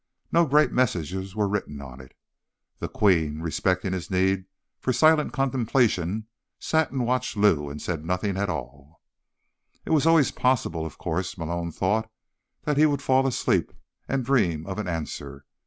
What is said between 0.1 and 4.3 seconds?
No great messages were written on it. The Queen, respecting his